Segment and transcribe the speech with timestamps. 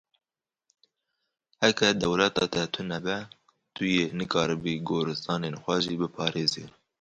[1.61, 3.15] Heke dewleta te tune be,
[3.73, 6.63] tu yê nikaribî goristanên xwe jî biparêzî.